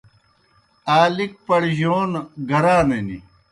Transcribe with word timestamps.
آ 0.97 0.99
لِک 1.15 1.31
پڑیجَون 1.47 2.11
گرانِن۔ 2.49 3.07